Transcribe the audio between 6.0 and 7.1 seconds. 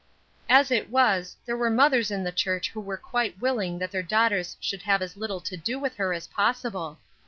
as possible.